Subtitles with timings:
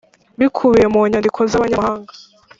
[0.39, 2.11] bikubiye mu nyandiko z’abanyamahanga